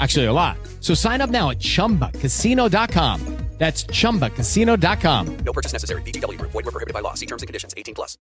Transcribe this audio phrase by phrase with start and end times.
[0.00, 0.56] Actually, a lot.
[0.80, 3.36] So sign up now at chumbacasino.com.
[3.56, 5.36] That's chumbacasino.com.
[5.36, 6.02] No purchase necessary.
[6.02, 6.50] VGW Group.
[6.50, 7.14] Void were prohibited by law.
[7.14, 7.72] See terms and conditions.
[7.76, 8.18] 18 plus.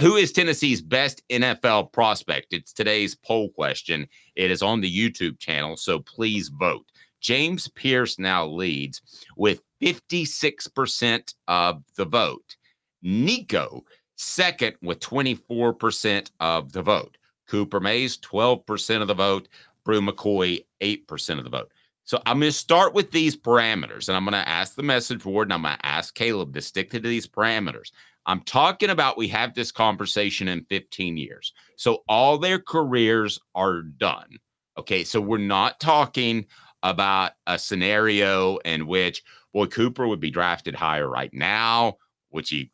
[0.00, 2.48] Who is Tennessee's best NFL prospect?
[2.52, 4.06] It's today's poll question.
[4.34, 6.86] It is on the YouTube channel, so please vote.
[7.20, 9.00] James Pearce now leads
[9.36, 12.56] with 56% of the vote.
[13.02, 13.84] Nico,
[14.16, 17.16] second with 24% of the vote.
[17.48, 19.48] Cooper Mays, 12% of the vote.
[19.86, 21.72] Bru McCoy, 8% of the vote.
[22.02, 25.22] So I'm going to start with these parameters and I'm going to ask the message
[25.22, 27.92] board and I'm going to ask Caleb to stick to these parameters.
[28.26, 31.52] I'm talking about we have this conversation in 15 years.
[31.76, 34.38] So all their careers are done.
[34.76, 35.04] Okay.
[35.04, 36.46] So we're not talking
[36.82, 39.22] about a scenario in which,
[39.54, 41.96] boy, Cooper would be drafted higher right now,
[42.30, 42.72] which he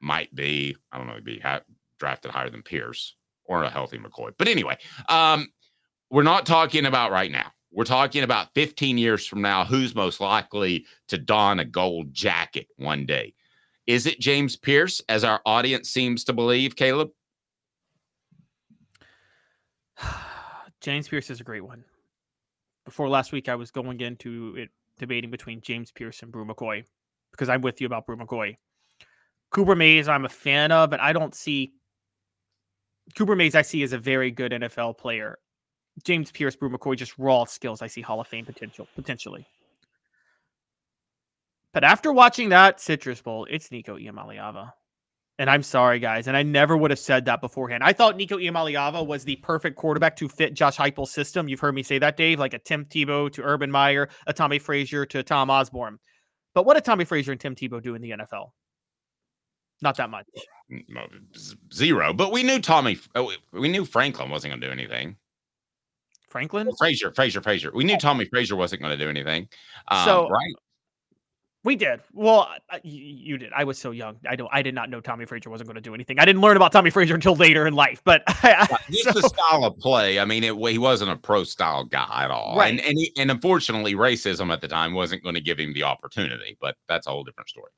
[0.00, 0.74] might be.
[0.90, 1.60] I don't know, he'd be ha-
[2.00, 3.14] drafted higher than Pearce
[3.44, 4.32] or a healthy McCoy.
[4.36, 4.76] But anyway,
[5.08, 5.48] um,
[6.10, 7.52] we're not talking about right now.
[7.72, 12.68] We're talking about 15 years from now, who's most likely to don a gold jacket
[12.76, 13.34] one day.
[13.86, 17.10] Is it James Pearce, as our audience seems to believe, Caleb?
[20.80, 21.84] James Pearce is a great one.
[22.84, 26.84] Before last week, I was going into it debating between James Pearce and Bru McCoy
[27.32, 28.56] because I'm with you about Bru McCoy.
[29.50, 31.74] Cooper Mays, I'm a fan of, but I don't see
[33.16, 33.54] Cooper Mays.
[33.54, 35.38] I see as a very good NFL player.
[36.04, 37.82] James Pearce, Bru McCoy, just raw skills.
[37.82, 39.46] I see Hall of Fame potential potentially.
[41.72, 44.72] But after watching that Citrus Bowl, it's Nico Iamaleava.
[45.38, 46.26] And I'm sorry, guys.
[46.26, 47.84] And I never would have said that beforehand.
[47.84, 51.48] I thought Nico Iamaleava was the perfect quarterback to fit Josh Heupel's system.
[51.48, 54.58] You've heard me say that, Dave, like a Tim Tebow to Urban Meyer, a Tommie
[54.58, 55.98] Frazier to Tom Osborne.
[56.54, 58.52] But what did Tommie Frazier and Tim Tebow do in the NFL?
[59.82, 60.26] Not that much.
[61.74, 62.14] Zero.
[62.14, 65.16] But we knew Tommy, oh, we knew Franklin wasn't going to do anything.
[66.36, 66.68] Franklin?
[66.78, 67.70] Frazier, Frazier, Frazier.
[67.74, 69.48] We knew Tommie Frazier wasn't going to do anything.
[69.88, 70.54] Um, So- right.
[71.64, 71.98] We did.
[72.12, 72.48] Well,
[72.84, 73.52] you, did.
[73.52, 74.18] I was so young.
[74.28, 74.48] I don't.
[74.52, 76.20] I did not know Tommie Frazier wasn't going to do anything.
[76.20, 78.00] I didn't learn about Tommie Frazier until later in life.
[78.04, 80.20] But I, I- Just the style of play.
[80.20, 82.56] I mean, it, he wasn't a pro style guy at all.
[82.56, 82.70] Right.
[82.70, 85.82] And and, he, and unfortunately, racism at the time wasn't going to give him the
[85.82, 86.56] opportunity.
[86.60, 87.72] But that's a whole different story.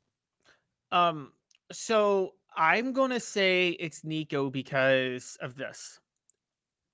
[0.92, 1.32] Um,
[1.72, 5.98] so I'm gonna say it's Nico because of this.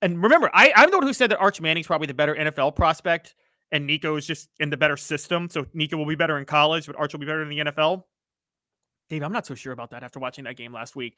[0.04, 2.76] And remember, I, I'm the one who said that Arch Manning's probably the better NFL
[2.76, 3.34] prospect,
[3.72, 5.48] and Nico is just in the better system.
[5.48, 8.02] So Nico will be better in college, but Arch will be better in the NFL.
[9.08, 11.16] Dave, I'm not so sure about that after watching that game last week.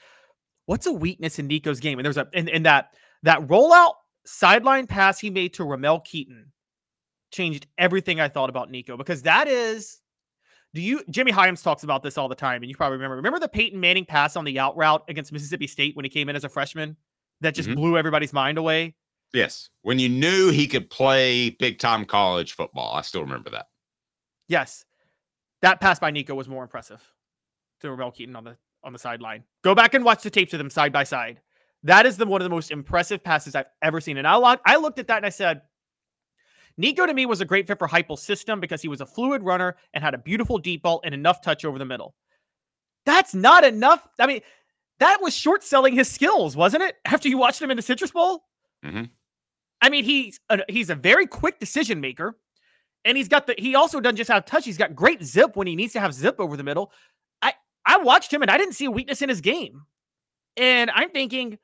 [0.67, 1.99] What's a weakness in Nico's game?
[1.99, 6.53] And there's a in, in that that rollout sideline pass he made to Ramel Keyton
[7.33, 10.01] changed everything I thought about Nico because that is
[10.75, 13.17] do you Jimmy Hyams talks about this all the time, and you probably remember.
[13.17, 16.29] Remember the Peyton Manning pass on the out route against Mississippi State when he came
[16.29, 16.97] in as a freshman
[17.41, 17.75] that just Mhm.
[17.77, 18.95] blew everybody's mind away?
[19.33, 19.69] Yes.
[19.83, 23.67] When you knew he could play big time college football, I still remember that.
[24.49, 24.85] Yes.
[25.63, 27.03] That pass by Nico was more impressive
[27.81, 29.43] to Ramel Keyton on the on the sideline.
[29.63, 31.41] Go back and watch the tapes of them side by side.
[31.83, 34.17] That is the one of the most impressive passes I've ever seen.
[34.17, 35.63] And I lo- I looked at that and I said,
[36.79, 39.43] Nico to me was a great fit for Heupel's system because he was a fluid
[39.43, 42.15] runner and had a beautiful deep ball and enough touch over the middle.
[43.07, 44.07] That's not enough.
[44.19, 44.43] I mean,
[45.01, 46.97] that was short selling his skills, wasn't it?
[47.05, 48.45] After you watched him in the Citrus Bowl,
[48.85, 49.11] Mhm.
[49.81, 52.39] I mean, he's a, he's a very quick decision maker,
[53.05, 53.55] and he's got the.
[53.59, 56.15] He also doesn't just have touch; he's got great zip when he needs to have
[56.15, 56.93] zip over the middle.
[57.43, 57.53] I
[57.85, 59.83] I watched him and I didn't see a weakness in his game.
[60.57, 61.59] And I'm thinking,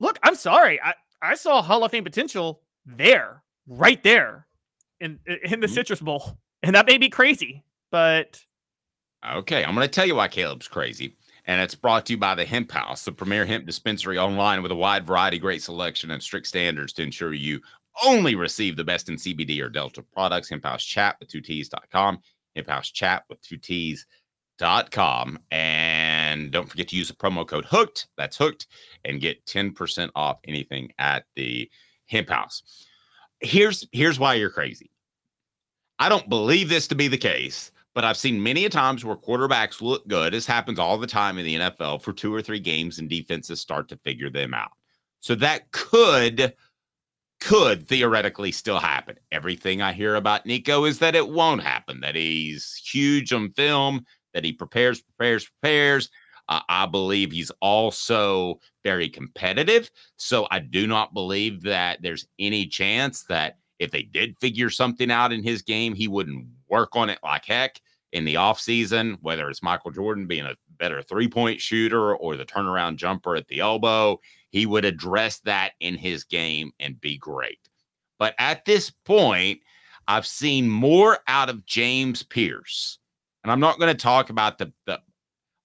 [0.00, 0.80] look, I'm sorry.
[0.82, 4.46] I, I saw Hall of Fame potential there, right there
[5.00, 5.74] in in the Mhm.
[5.74, 6.38] Citrus Bowl.
[6.64, 7.62] And that may be crazy,
[7.92, 8.44] but
[9.24, 11.16] Okay, I'm going to tell you why Caleb's crazy.
[11.48, 14.70] And it's brought to you by the Hemp House, the premier hemp dispensary online with
[14.70, 17.60] a wide variety, great selection, and strict standards to ensure you
[18.04, 20.50] only receive the best in CBD or Delta products.
[20.50, 22.18] Hemp House Chat with two T's.com.
[22.54, 25.38] Hemp House Chat with two T's.com.
[25.50, 28.06] And don't forget to use the promo code HOOKED.
[28.18, 28.66] That's hooked
[29.06, 31.70] and get 10% off anything at the
[32.06, 32.62] Hemp House.
[33.40, 34.90] Here's here's why you're crazy.
[35.98, 39.16] I don't believe this to be the case, but I've seen many a times where
[39.16, 40.32] quarterbacks look good.
[40.32, 43.60] This happens all the time in the NFL for two or three games and defenses
[43.60, 44.70] start to figure them out.
[45.18, 46.54] So that could
[47.40, 49.16] could theoretically still happen.
[49.32, 54.06] Everything I hear about Nico is that it won't happen, that he's huge on film,
[54.32, 56.08] that he prepares, prepares, prepares.
[56.48, 59.90] Uh, I believe he's also very competitive.
[60.18, 65.10] So I do not believe that there's any chance that if they did figure something
[65.10, 67.80] out in his game, he wouldn't work on it like heck
[68.12, 72.44] in the offseason, whether it's Michael Jordan being a better three point shooter or the
[72.44, 74.18] turnaround jumper at the elbow.
[74.50, 77.58] He would address that in his game and be great.
[78.18, 79.60] But at this point,
[80.06, 82.98] I've seen more out of James Pearce.
[83.44, 85.00] And I'm not going to talk about the, the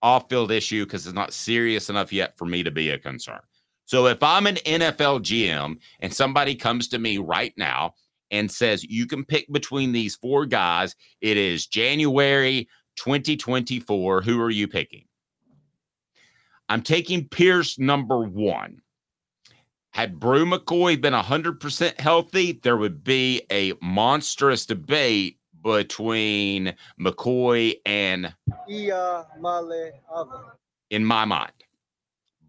[0.02, 3.40] off field issue because it's not serious enough yet for me to be a concern.
[3.86, 7.96] So if I'm an NFL GM and somebody comes to me right now
[8.34, 14.22] and says you can pick between these four guys, it is January 2024.
[14.22, 15.06] Who are you picking?
[16.68, 18.82] I'm taking Pearce number one.
[19.92, 28.34] Had Bru McCoy been 100% healthy, there would be a monstrous debate between McCoy and
[30.90, 31.52] in my mind.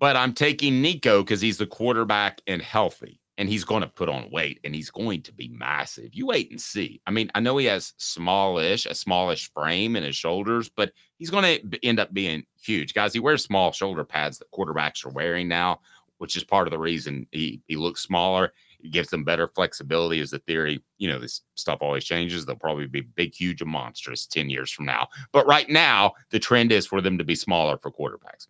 [0.00, 4.08] But I'm taking Nico because he's the quarterback and healthy, and he's going to put
[4.08, 6.14] on weight and he's going to be massive.
[6.14, 7.00] You wait and see.
[7.06, 11.30] I mean, I know he has smallish, a smallish frame in his shoulders, but he's
[11.30, 12.94] going to end up being huge.
[12.94, 15.80] Guys, he wears small shoulder pads that quarterbacks are wearing now,
[16.18, 18.52] which is part of the reason he, he looks smaller.
[18.80, 20.80] It gives them better flexibility, is the theory.
[20.98, 22.46] You know, this stuff always changes.
[22.46, 25.08] They'll probably be big, huge, and monstrous 10 years from now.
[25.32, 28.46] But right now, the trend is for them to be smaller for quarterbacks.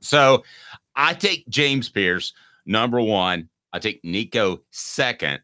[0.00, 0.44] So
[0.94, 2.34] I take James Pearce,
[2.66, 3.48] number one.
[3.72, 5.40] I take Nico second.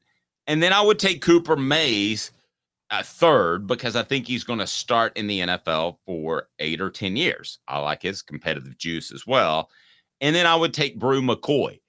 [0.47, 2.33] And then I would take Cooper Mays
[2.91, 6.91] uh, third because I think he's going to start in the NFL for eight or
[6.91, 7.59] 10 years.
[7.69, 9.71] I like his competitive juice as well.
[10.21, 11.81] And then I would take Bru McCoy.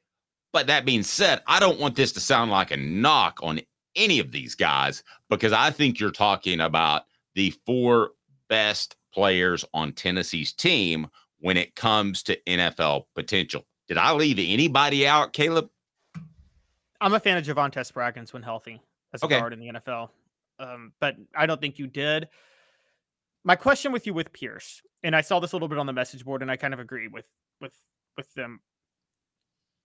[0.54, 3.60] But that being said, I don't want this to sound like a knock on
[3.96, 7.04] any of these guys because I think you're talking about
[7.36, 8.12] the four
[8.50, 11.08] best players on Tennessee's team
[11.40, 13.66] when it comes to NFL potential.
[13.88, 15.70] Did I leave anybody out, Caleb?
[17.04, 18.82] I'm a fan of Javante Spraggins when healthy
[19.14, 19.40] as a Okay.
[19.40, 20.10] guard in the NFL.
[20.60, 22.30] Um, but I don't think you did.
[23.44, 25.94] My question with you with Pearce, and I saw this a little bit on the
[25.94, 27.26] message board, and I kind of agree with
[27.60, 27.74] with
[28.18, 28.62] with them.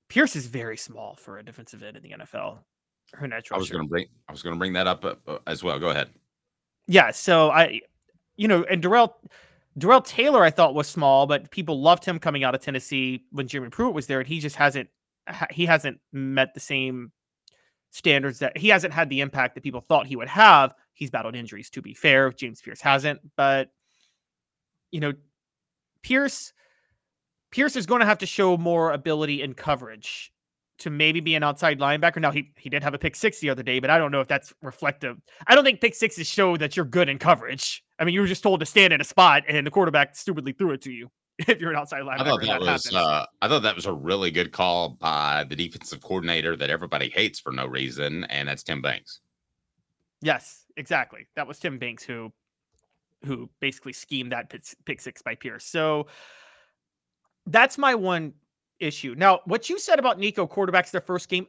[0.09, 2.59] Pearce is very small for a defensive end in the NFL.
[3.21, 5.65] I was going to bring I was going to bring that up uh, uh, as
[5.65, 5.79] well.
[5.79, 6.11] Go ahead.
[6.87, 7.81] Yeah, so I,
[8.37, 9.17] you know, and Darrell,
[9.77, 13.49] Darrell Taylor, I thought was small, but people loved him coming out of Tennessee when
[13.49, 14.91] Jeremy Pruitt was there, and he just hasn't, ha-
[15.51, 17.13] he hasn't met the same
[17.91, 20.75] standards that he hasn't had the impact that people thought he would have.
[20.93, 22.33] He's battled injuries, to be fair.
[22.33, 23.71] James Pearce hasn't, but
[24.91, 25.13] you know,
[26.03, 26.53] Pearce,
[27.51, 30.33] Pearce is going to have to show more ability in coverage
[30.79, 32.21] to maybe be an outside linebacker.
[32.21, 34.21] Now he he did have a pick six the other day, but I don't know
[34.21, 35.17] if that's reflective.
[35.47, 37.85] I don't think pick sixes show that you're good in coverage.
[37.99, 40.53] I mean, you were just told to stand in a spot, and the quarterback stupidly
[40.53, 41.11] threw it to you.
[41.47, 43.87] If you're an outside linebacker, I thought and that was uh, I thought that was
[43.87, 48.49] a really good call by the defensive coordinator that everybody hates for no reason, and
[48.49, 49.21] that's Tim Banks.
[50.21, 51.29] yes, exactly.
[51.37, 52.33] That was Tim Banks who
[53.25, 54.53] who basically schemed that
[54.85, 55.65] pick, six by Pearce.
[55.65, 56.09] So
[57.47, 58.33] that's my one
[58.81, 59.15] issue.
[59.17, 61.47] Now, what you said about Nico quarterbacks their first game,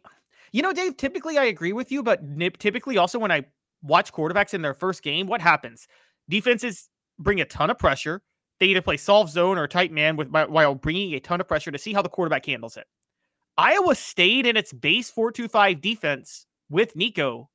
[0.51, 0.97] you know, Dave.
[0.97, 2.21] Typically, I agree with you, but
[2.59, 3.45] typically also when I
[3.81, 5.87] watch quarterbacks in their first game, what happens?
[6.27, 8.21] Defenses bring a ton of pressure.
[8.59, 11.71] They either play soft zone or tight man with while bringing a ton of pressure
[11.71, 12.85] to see how the quarterback handles it.
[13.57, 17.49] Iowa stayed in its base 4-2-5 defense with Nico.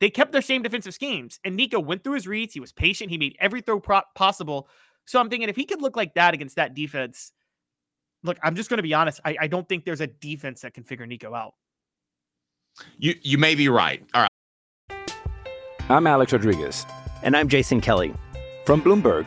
[0.00, 2.52] They kept their same defensive schemes, and Nico went through his reads.
[2.52, 3.10] He was patient.
[3.10, 4.68] He made every throw pro- possible.
[5.06, 7.32] So I'm thinking if he could look like that against that defense,
[8.22, 9.20] look, I'm just going to be honest.
[9.24, 11.54] I, I don't think there's a defense that can figure Nico out.
[12.98, 14.02] You you may be right.
[14.12, 14.30] All right.
[15.88, 16.84] I'm Alex Rodriguez.
[17.22, 18.12] And I'm Jason Kelly.
[18.66, 19.26] From Bloomberg,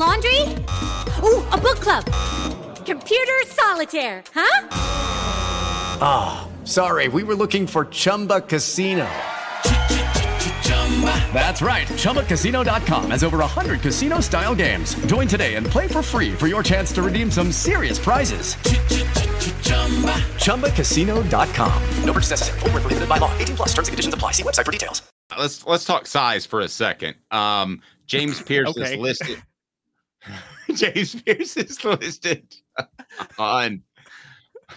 [0.00, 0.40] Laundry?
[1.22, 2.04] Ooh, a book club.
[2.86, 4.68] Computer solitaire, huh?
[6.00, 9.06] Ah, sorry, we were looking for Chumba Casino.
[11.34, 11.86] That's right.
[11.86, 14.94] ChumbaCasino.com has over 100 casino style games.
[15.06, 18.54] Join today and play for free for your chance to redeem some serious prizes.
[20.44, 21.82] ChumbaCasino.com.
[22.04, 22.58] No purchase necessary.
[22.60, 23.36] Void were prohibited by law.
[23.38, 23.68] 18 plus.
[23.74, 24.32] Terms and conditions apply.
[24.32, 25.02] See website for details.
[25.38, 27.14] Let's let's talk size for a second.
[27.30, 28.94] Um, James Pearce Okay.
[28.94, 29.42] is listed.
[30.74, 32.54] James Pearce is listed
[33.38, 33.82] on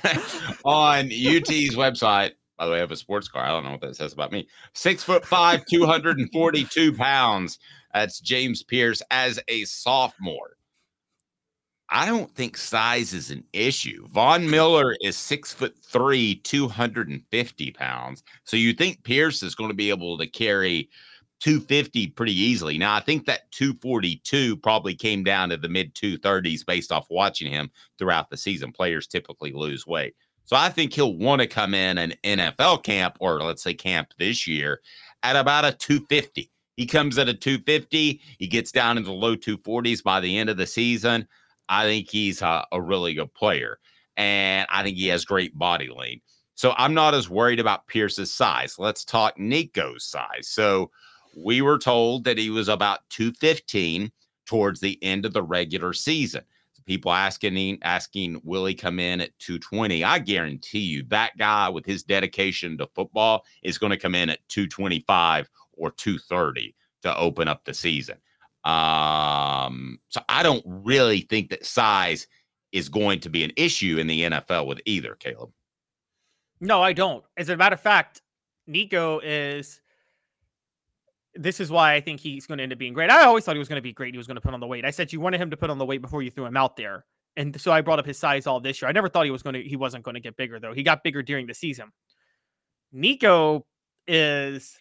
[0.65, 2.31] on UT's website.
[2.57, 3.43] By the way, I have a sports car.
[3.43, 4.47] I don't know what that says about me.
[4.73, 7.59] Six foot five, 242 pounds.
[7.93, 10.57] That's James Pearce as a sophomore.
[11.89, 14.07] I don't think size is an issue.
[14.09, 18.23] Von Miller is six foot three, 250 pounds.
[18.45, 20.89] So you think Pearce is going to be able to carry
[21.43, 22.77] 250 pretty easily.
[22.77, 27.51] Now, I think that 242 probably came down to the mid 230s based off watching
[27.51, 27.69] him
[27.99, 28.71] throughout the season.
[28.71, 30.15] Players typically lose weight.
[30.45, 34.13] So I think he'll want to come in an NFL camp or let's say camp
[34.17, 34.79] this year
[35.21, 36.49] at about a 250.
[36.77, 40.49] He comes at a 250, he gets down into the low 240s by the end
[40.49, 41.27] of the season.
[41.67, 43.79] I think he's a, a really good player.
[44.15, 46.21] And I think he has great body lean.
[46.55, 48.75] So I'm not as worried about Pearce's size.
[48.79, 50.47] Let's talk Nico's size.
[50.47, 50.89] So
[51.35, 54.11] we were told that he was about 215
[54.45, 56.43] towards the end of the regular season.
[56.85, 60.03] People asking asking will he come in at 220?
[60.03, 64.29] I guarantee you that guy with his dedication to football is going to come in
[64.29, 68.17] at 225 or 230 to open up the season.
[68.65, 72.27] Um, so I don't really think that size
[72.73, 75.51] is going to be an issue in the NFL with either, Caleb.
[76.59, 77.23] No, I don't.
[77.37, 78.21] As a matter of fact,
[78.67, 79.81] Nico is.
[81.35, 83.09] This is why I think he's going to end up being great.
[83.09, 84.13] I always thought he was going to be great.
[84.13, 84.85] He was going to put on the weight.
[84.85, 86.77] I said you wanted him to put on the weight before you threw him out
[86.77, 88.89] there, and so I brought up his size all this year.
[88.89, 89.63] I never thought he was going to.
[89.63, 90.73] He wasn't going to get bigger though.
[90.73, 91.91] He got bigger during the season.
[92.91, 93.65] Nico
[94.07, 94.77] is.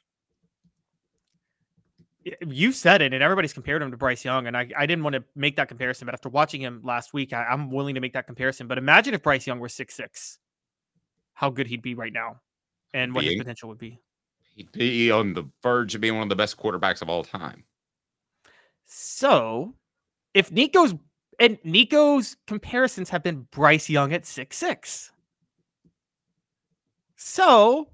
[2.46, 5.14] You said it, and everybody's compared him to Bryce Young, and I, I didn't want
[5.14, 8.12] to make that comparison, but after watching him last week, I, I'm willing to make
[8.12, 8.68] that comparison.
[8.68, 10.38] But imagine if Bryce Young were six six,
[11.34, 12.40] how good he'd be right now,
[12.94, 13.98] and what his potential would be.
[14.54, 17.64] He'd be on the verge of being one of the best quarterbacks of all time.
[18.84, 19.74] So,
[20.34, 20.94] if Nico's
[21.38, 25.10] and Nico's comparisons have been Bryce Young at six six.
[27.16, 27.88] So,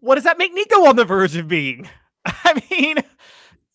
[0.00, 1.88] what does that make Nico on the verge of being?
[2.24, 2.98] I mean,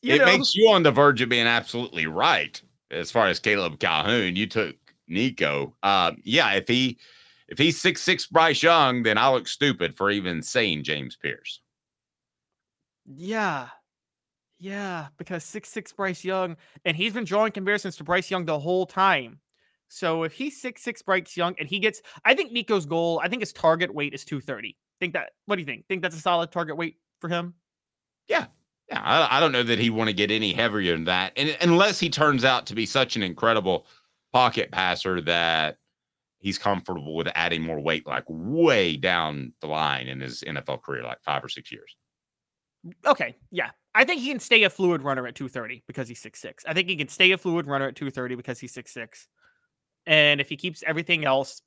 [0.01, 3.39] you it know, makes you on the verge of being absolutely right as far as
[3.39, 4.36] Caleb Calhoun.
[4.36, 4.75] You took
[5.08, 5.75] Nico.
[5.84, 6.98] Um, yeah, if he
[7.49, 11.61] if he's six six Bryce Young, then I look stupid for even saying James Pearce.
[13.05, 13.69] yeah,
[14.59, 18.59] yeah, because six six Bryce Young, and he's been drawing comparisons to Bryce Young the
[18.59, 19.39] whole time.
[19.87, 23.27] So if he's six six Bryce Young and he gets, I think Nico's goal, I
[23.29, 24.77] think his target weight is two thirty.
[24.99, 25.31] Think that?
[25.45, 25.87] What do you think?
[25.87, 27.53] Think that's a solid target weight for him?
[28.27, 28.47] Yeah.
[28.89, 31.55] Yeah, I, I don't know that he want to get any heavier than that, and
[31.61, 33.85] unless he turns out to be such an incredible
[34.33, 35.77] pocket passer that
[36.39, 41.03] he's comfortable with adding more weight, like way down the line in his NFL career,
[41.03, 41.96] like five or six years.
[43.05, 43.72] Okay, yeah.
[43.93, 46.53] I think he can stay a fluid runner at 230 because he's 6'6.
[46.67, 49.27] I think he can stay a fluid runner at 230 because he's 6'6.
[50.05, 51.62] And if he keeps everything else,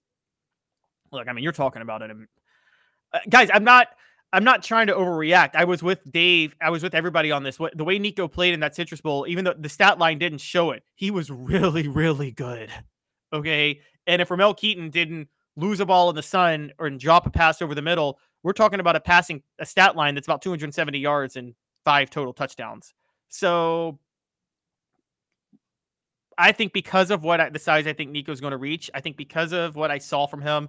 [1.13, 2.11] look, I mean, you're talking about it.
[2.11, 2.29] um,
[3.13, 3.89] Uh, guys, I'm not
[4.33, 5.51] I'm not trying to overreact.
[5.55, 7.59] I was with Dave, I was with everybody on this.
[7.75, 10.71] The way Nico played in that Citrus Bowl, even though the stat line didn't show
[10.71, 12.71] it, he was really, really good.
[13.33, 13.81] Okay.
[14.07, 17.63] And if Ramel Keyton didn't lose a ball in the sun or drop a pass
[17.63, 21.37] over the middle, we're talking about a passing a stat line that's about 270 yards
[21.37, 22.95] and five total touchdowns.
[23.29, 23.99] So
[26.39, 29.01] I think because of what I, the size I think Nico's going to reach, I
[29.01, 30.69] think because of what I saw from him,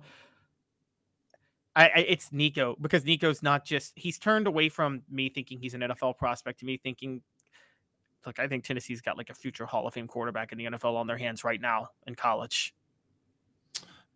[1.76, 5.74] I, I it's Nico because Nico's not just he's turned away from me thinking he's
[5.74, 7.22] an NFL prospect to me thinking
[8.26, 10.96] look, I think Tennessee's got like a future Hall of Fame quarterback in the NFL
[10.96, 12.74] on their hands right now in college.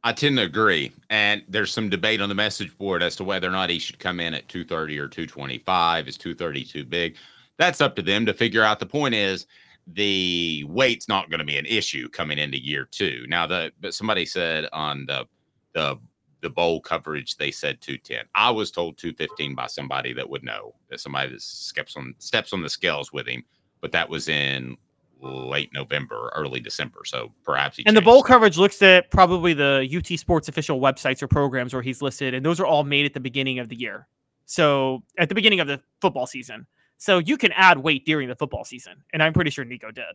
[0.04, 0.92] I tend to agree.
[1.10, 4.00] And there's some debate on the message board as to whether or not he should
[4.00, 6.08] come in at 230 or 225.
[6.08, 7.16] Is 230 too big?
[7.58, 8.80] That's up to them to figure out.
[8.80, 9.48] The point is,
[9.88, 13.26] the weight's not going to be an issue coming into year two.
[13.28, 15.26] Now, the but somebody said on the
[15.74, 15.98] the
[16.42, 18.26] the bowl coverage they said 210.
[18.36, 22.54] I was told 215 by somebody that would know that somebody that steps on steps
[22.54, 23.44] on the scales with him,
[23.82, 24.78] but that was in
[25.22, 27.00] late November, early December.
[27.06, 31.28] So perhaps and the bowl coverage looks at probably the UT Sports official websites or
[31.28, 34.08] programs where he's listed, and those are all made at the beginning of the year.
[34.46, 36.66] So at the beginning of the football season.
[36.98, 40.06] So you can add weight during the football season, and I'm pretty sure Nico did.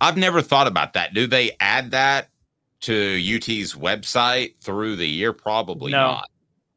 [0.00, 1.14] I've never thought about that.
[1.14, 2.28] Do they add that
[2.80, 5.32] to UT's website through the year?
[5.32, 5.98] Probably no.
[5.98, 6.30] not.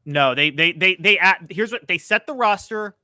[0.04, 2.96] No, they they they they add, here's what they set the roster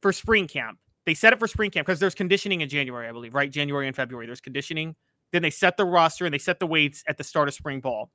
[0.00, 0.78] for spring camp.
[1.06, 3.50] They set it for spring camp because there's conditioning in January, I believe, right?
[3.50, 4.26] January and February.
[4.26, 4.94] There's conditioning.
[5.32, 7.80] Then they set the roster and they set the weights at the start of spring
[7.80, 8.10] ball.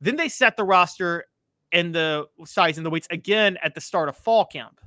[0.00, 1.24] Then they set the roster
[1.72, 4.80] and the size and the weights again at the start of fall camp.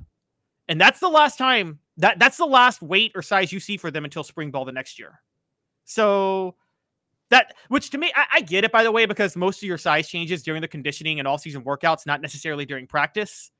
[0.68, 3.90] And that's the last time that that's the last weight or size you see for
[3.90, 5.20] them until spring ball the next year.
[5.84, 6.56] So
[7.30, 9.78] that which to me I, I, get it by the way because most of your
[9.78, 13.50] size changes during the conditioning and all season workouts not necessarily during practice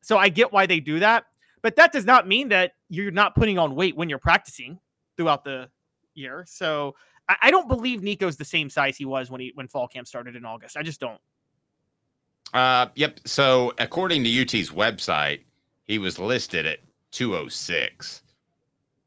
[0.00, 1.26] so i get why they do that
[1.62, 4.78] but that does not mean that you're not putting on weight when you're practicing
[5.16, 5.68] throughout the
[6.14, 6.44] year.
[6.46, 6.94] So
[7.28, 10.06] i, I don't believe nico's the same size he was when he when fall camp
[10.06, 10.76] started in august.
[10.76, 11.20] I just don't.
[12.52, 13.20] Uh yep.
[13.24, 15.40] So according to ut's website
[15.84, 16.80] he was listed at
[17.12, 18.22] 206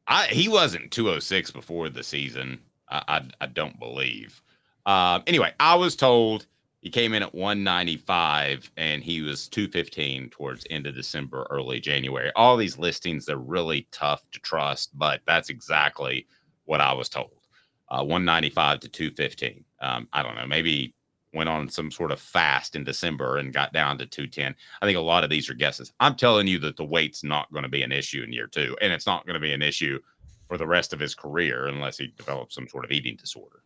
[0.08, 2.60] I, he wasn't 206 before the season.
[2.88, 4.40] I, I, I don't believe.
[4.84, 6.46] Um, anyway, I was told
[6.86, 12.30] he came in at 195 and he was 215 towards end of December, early January.
[12.36, 16.28] All these listings are really tough to trust, but that's exactly
[16.66, 17.40] what I was told.
[17.88, 19.64] Uh, 195 to 215.
[19.80, 20.46] Um, I don't know.
[20.46, 20.94] Maybe
[21.34, 24.54] went on some sort of fast in December and got down to 210.
[24.80, 25.92] I think a lot of these are guesses.
[25.98, 28.76] I'm telling you that the weight's not going to be an issue in year two,
[28.80, 29.98] and it's not going to be an issue
[30.46, 33.64] for the rest of his career unless he develops some sort of eating disorder.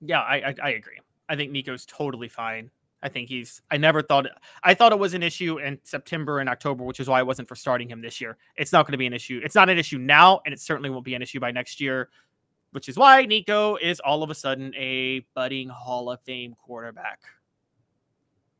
[0.00, 0.98] Yeah, I, I, I agree.
[1.28, 2.70] I think Nico's totally fine.
[3.02, 3.62] I think he's.
[3.70, 4.26] I never thought.
[4.62, 7.46] I thought it was an issue in September and October, which is why I wasn't
[7.46, 8.36] for starting him this year.
[8.56, 9.40] It's not going to be an issue.
[9.44, 12.08] It's not an issue now, and it certainly won't be an issue by next year.
[12.72, 17.20] Which is why Nico is all of a sudden a budding Hall of Fame quarterback.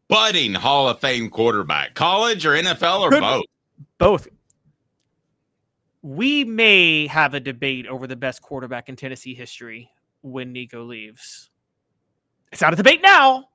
[0.08, 3.44] Budding Hall of Fame quarterback, college or NFL or both?
[3.98, 4.28] Both
[6.02, 9.90] we may have a debate over the best quarterback in Tennessee history
[10.22, 11.50] when Nico leaves.
[12.52, 13.48] It's not a debate now,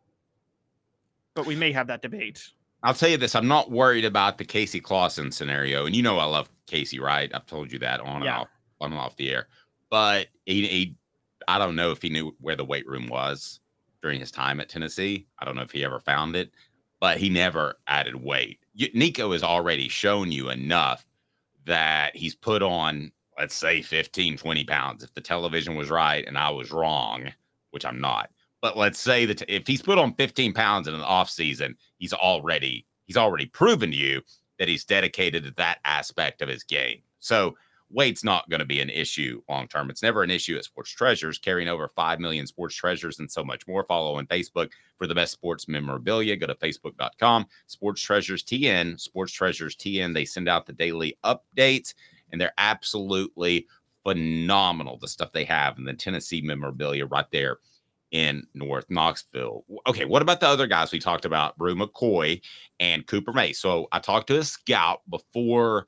[1.34, 2.50] but we may have that debate.
[2.84, 6.20] I'll tell you this: I'm not worried about the Casey Clausen scenario, and you know
[6.20, 7.32] I love Casey, right?
[7.34, 8.34] I've told you that on yeah.
[8.34, 8.48] and off,
[8.82, 9.48] on and off the air.
[9.90, 10.96] But he, he,
[11.48, 13.60] I don't know if he knew where the weight room was
[14.02, 15.28] during his time at Tennessee.
[15.40, 16.52] I don't know if he ever found it,
[17.00, 18.60] but he never added weight.
[18.74, 21.06] You, Nico has already shown you enough
[21.66, 25.04] that he's put on, let's say 15, 20 pounds.
[25.04, 27.32] If the television was right and I was wrong,
[27.72, 28.30] which I'm not,
[28.63, 32.13] but let's say that if he's put on 15 pounds in an off season, he's
[32.13, 34.21] already he's already proven to you
[34.58, 36.99] that he's dedicated to that aspect of his game.
[37.19, 37.58] So
[37.89, 39.89] weight's not going to be an issue long term.
[39.89, 43.43] It's never an issue at Sports Treasures, carrying over 5 million sports treasures and so
[43.43, 43.84] much more.
[43.84, 46.38] Follow on Facebook for the best sports memorabilia.
[46.38, 50.13] Go to facebook.com, Sports Treasures TN, Sports Treasures TN.
[50.13, 51.95] They send out the daily updates
[52.32, 53.67] and they're absolutely
[54.04, 54.97] phenomenal.
[54.99, 57.58] The stuff they have and the Tennessee memorabilia right there
[58.13, 59.65] in North Knoxville.
[59.88, 61.58] Okay, what about the other guys we talked about?
[61.58, 62.39] Bru McCoy
[62.80, 63.60] and Cooper Mays.
[63.60, 65.88] So I talked to a scout before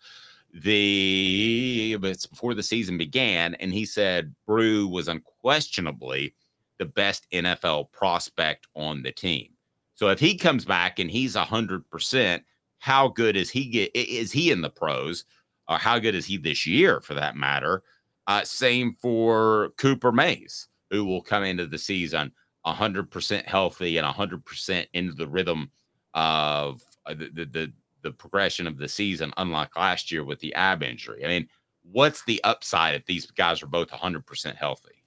[0.52, 6.34] the it's before the season began, and he said Bru was unquestionably
[6.80, 9.50] the best NFL prospect on the team.
[9.94, 12.44] So if he comes back and he's hundred percent,
[12.80, 15.26] how good is he get is he in the pros?
[15.68, 17.82] Or how good is he this year for that matter?
[18.28, 22.32] Uh, same for Cooper Mays, who will come into the season
[22.66, 25.70] 100% healthy and 100% into the rhythm
[26.14, 27.74] of uh, the, the, the
[28.06, 31.26] the progression of the season, unlike last year with the ab injury.
[31.26, 31.50] I mean,
[31.92, 35.04] what's the upside if these guys are both 100% healthy?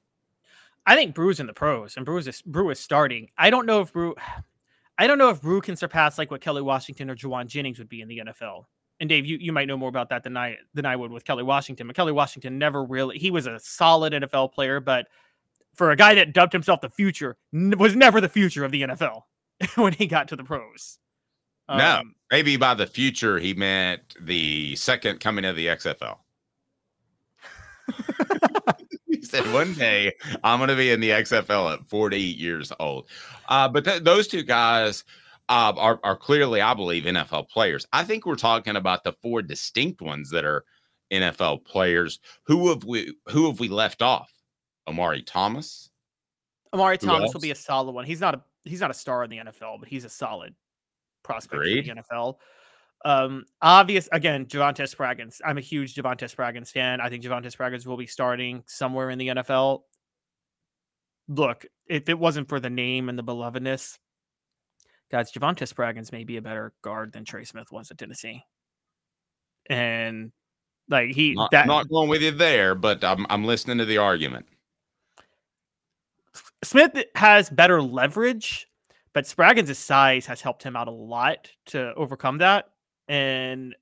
[0.84, 3.30] I think Bru's in the pros and Bru is, Bru is starting.
[3.38, 4.16] I don't know if Bru,
[4.98, 7.88] I don't know if Bru can surpass like what Kelly Washington or Jauan Jennings would
[7.88, 8.64] be in the NFL.
[8.98, 11.24] And Dave, you, you might know more about that than I than I would with
[11.24, 11.86] Kelly Washington.
[11.86, 15.06] But Kelly Washington never really he was a solid NFL player, but
[15.78, 19.22] for a guy that dubbed himself the future, was never the future of the NFL
[19.76, 20.98] when he got to the pros.
[21.68, 26.18] no, Um, maybe by the future he meant the second coming of the XFL.
[29.06, 30.12] he said one day
[30.44, 33.08] I'm going to be in the XFL at 40 years old.
[33.48, 35.04] Uh, but th- those two guys
[35.48, 37.86] uh, are, are clearly, I believe, NFL players.
[37.92, 40.64] I think we're talking about the four distinct ones that are
[41.10, 42.20] NFL players.
[42.44, 44.30] Who have we who have we left off?
[44.88, 45.90] Omari Thomas.
[46.72, 48.04] Omari Who Thomas will be a solid one.
[48.04, 50.54] He's not a he's not a star in the NFL, but he's a solid
[51.22, 51.86] prospect Agreed.
[51.86, 52.36] for the NFL.
[53.04, 55.40] Um, obvious again, Javante Spraggins.
[55.44, 57.00] I'm a huge Javante Spraggins fan.
[57.00, 59.82] I think Javante Spraggins will be starting somewhere in the NFL.
[61.28, 63.98] Look, if it wasn't for the name and the belovedness,
[65.10, 68.42] guys, Javante Spraggins may be a better guard than Trey Smith was at Tennessee.
[69.70, 70.32] And
[70.88, 73.98] like he Not, that not going with you there, but I'm I'm listening to the
[73.98, 74.46] argument.
[76.62, 78.68] Smith has better leverage,
[79.12, 82.70] but Spraggins' size has helped him out a lot to overcome that.
[83.08, 83.74] And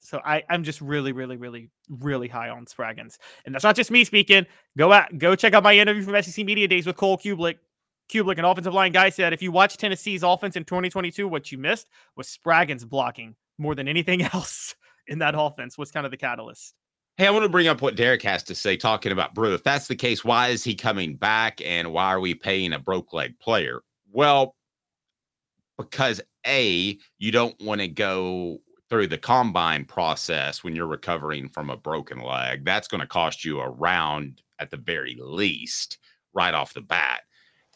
[0.00, 3.18] so I, I'm just really, really, really, really high on Spraggins.
[3.44, 4.46] And that's not just me speaking.
[4.76, 7.56] Go out, go check out my interview from SEC Media Days with Cole Kublik.
[8.10, 11.58] Kublik, an offensive line guy, said if you watch Tennessee's offense in 2022, what you
[11.58, 14.74] missed was Spraggins blocking more than anything else
[15.08, 16.74] in that offense was kind of the catalyst.
[17.18, 19.52] Hey, I want to bring up what Derek has to say talking about Bru.
[19.52, 22.78] If that's the case, why is he coming back and why are we paying a
[22.78, 23.82] broke leg player?
[24.12, 24.54] Well,
[25.76, 31.70] because A, you don't want to go through the combine process when you're recovering from
[31.70, 32.64] a broken leg.
[32.64, 35.98] That's going to cost you a round at the very least
[36.34, 37.22] right off the bat.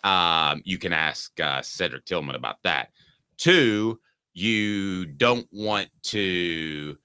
[0.05, 2.91] Um, you can ask uh, Cedric Tillman about that.
[3.39, 3.99] Two,
[4.35, 6.97] you don't want to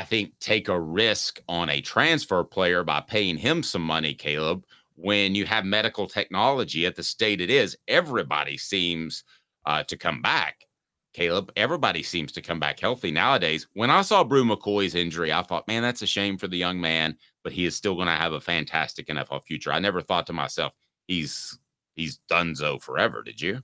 [0.00, 4.64] I think, take a risk on a transfer player by paying him some money, Caleb.
[4.94, 9.24] When you have medical technology at the state it is, everybody seems
[9.66, 10.64] uh, to come back.
[11.12, 13.68] Caleb, everybody seems to come back healthy nowadays.
[13.74, 16.80] When I saw Bru McCoy's injury, I thought, man, that's a shame for the young
[16.80, 19.70] man, but he is still going to have a fantastic NFL future.
[19.70, 20.72] I never thought to myself,
[21.08, 21.58] he's
[21.94, 23.22] he's donezo forever.
[23.22, 23.60] Did you?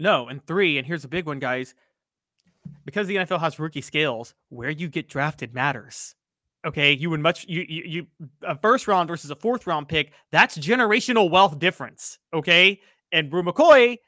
[0.00, 1.76] No, and three, and here's a big one, guys.
[2.84, 6.14] Because the NFL has rookie scales, where you get drafted matters.
[6.64, 8.06] Okay, you would much you you, you
[8.42, 10.12] a first round versus a fourth round pick.
[10.30, 12.18] That's generational wealth difference.
[12.32, 13.98] Okay, and Bru McCoy,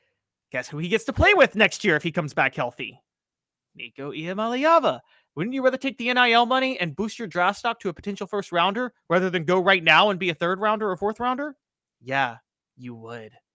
[0.53, 3.01] guess who he gets to play with next year if he comes back healthy?
[3.75, 5.01] Nico Iamaleava.
[5.35, 8.27] Wouldn't you rather take the NIL money and boost your draft stock to a potential
[8.27, 11.57] first rounder rather than go right now and be a third rounder or fourth rounder?
[12.01, 12.37] Yeah,
[12.77, 13.33] you would.